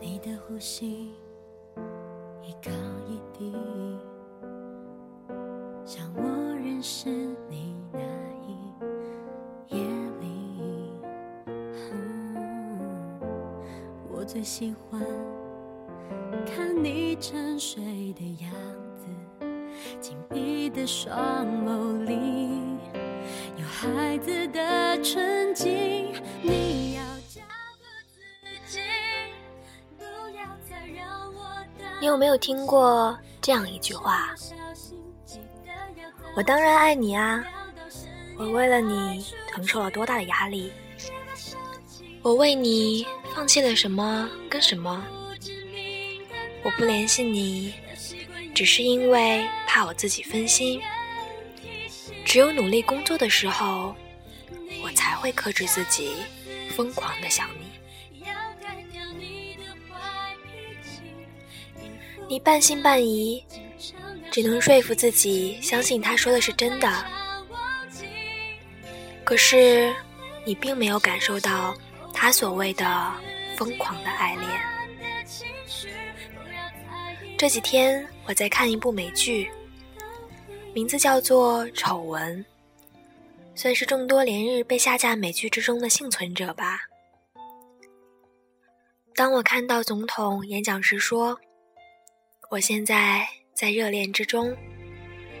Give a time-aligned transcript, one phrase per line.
[0.00, 1.12] 你的呼吸
[2.42, 2.70] 一高
[3.06, 3.54] 一低，
[5.84, 6.22] 像我
[6.56, 7.08] 认识
[7.48, 8.00] 你那
[8.46, 9.82] 一夜
[10.20, 10.92] 里。
[11.92, 13.20] 嗯
[14.10, 15.00] 我最喜欢
[16.46, 17.82] 看你沉睡
[18.14, 18.52] 的样
[18.96, 19.06] 子，
[20.00, 22.50] 紧闭的双眸里
[23.56, 26.12] 有孩子的纯净。
[26.42, 27.40] 你要照
[27.78, 28.20] 顾自
[28.72, 28.80] 己，
[29.98, 30.04] 不
[30.36, 31.40] 要再让我
[32.00, 34.34] 你有没有听过这样一句话？
[36.36, 37.44] 我当然爱你啊！
[38.38, 40.72] 我为了你承受了多大的压力？
[42.22, 45.04] 我为你放弃了什么跟什么？
[46.62, 47.74] 我不联系你，
[48.54, 50.80] 只是因为怕我自己分心。
[52.24, 53.94] 只有努力工作的时候，
[54.82, 56.12] 我才会克制自己，
[56.76, 57.70] 疯狂的想你。
[62.28, 63.42] 你半信半疑，
[64.30, 67.04] 只能说服自己相信他说的是真的。
[69.24, 69.92] 可是，
[70.44, 71.74] 你并没有感受到
[72.12, 73.12] 他所谓的
[73.56, 74.79] 疯狂的爱恋。
[77.40, 79.50] 这几天我在看一部美剧，
[80.74, 82.44] 名字叫做《丑闻》，
[83.54, 86.82] 算是众多连日被下架美剧之中的幸存者吧。
[89.14, 91.40] 当我看到总统演讲时说
[92.50, 94.54] ：“我现在在热恋之中，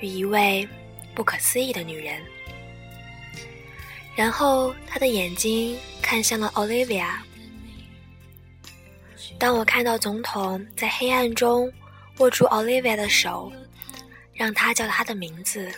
[0.00, 0.66] 与一位
[1.14, 2.18] 不可思议的女人。”
[4.16, 7.10] 然后他的眼睛看向了 Olivia。
[9.38, 11.70] 当我看到总统在黑暗中
[12.18, 13.52] 握住 Olivia 的手，
[14.34, 15.68] 让她叫她的名字；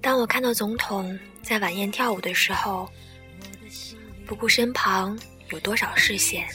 [0.00, 2.88] 当我看到总统在晚宴跳舞的时候，
[4.26, 5.18] 不顾身旁
[5.50, 6.48] 有多少视线，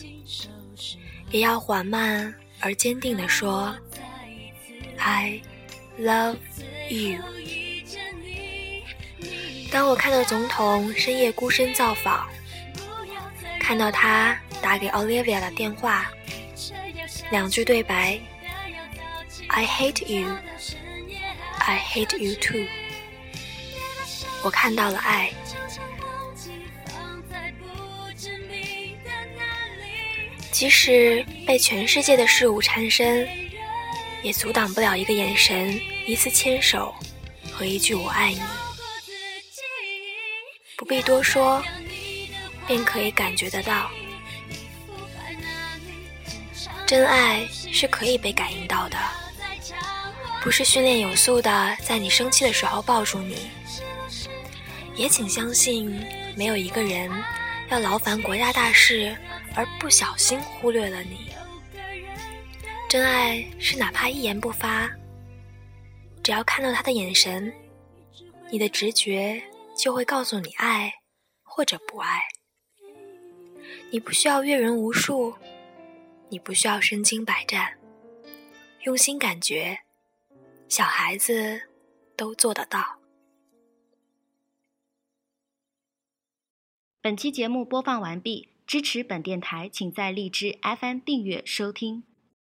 [1.29, 3.75] 也要缓慢而坚定地说
[4.97, 5.41] ：“I
[5.99, 6.37] love
[6.89, 7.19] you。”
[9.71, 12.27] 当我看到总统深夜孤身造访，
[13.59, 16.09] 看到他打给 Olivia 的电话，
[17.31, 18.19] 两句对白
[19.47, 20.35] ：“I hate you,
[21.59, 22.65] I hate you too。”
[24.43, 25.31] 我看到了爱。
[30.51, 33.29] 即使被全世界的事物缠身，
[34.21, 36.93] 也阻挡不了一个眼神、一次牵手
[37.51, 38.41] 和一句“我爱你”。
[40.75, 41.63] 不必多说，
[42.67, 43.89] 便可以感觉得到，
[46.89, 48.97] 真爱是可以被感应到的，
[50.41, 53.51] 不是训练有素的在你生气的时候抱住你。
[54.95, 56.03] 也请相信，
[56.35, 57.07] 没有一个人
[57.69, 59.15] 要劳烦国家大事
[59.53, 61.31] 而不小心忽略了你。
[62.89, 64.89] 真爱是哪怕一言不发，
[66.23, 67.53] 只要看到他的眼神，
[68.49, 69.39] 你的直觉。
[69.77, 70.91] 就会告诉你爱
[71.41, 72.19] 或者不爱。
[73.91, 75.33] 你不需要阅人无数，
[76.31, 77.79] 你不需要身经百战，
[78.83, 79.79] 用心感觉，
[80.67, 81.69] 小孩子
[82.15, 82.99] 都做得到。
[87.01, 92.03] 本期节目播放完毕，支持本电台，请在荔枝 FM 订阅收听。